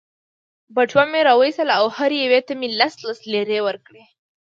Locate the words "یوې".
2.25-2.39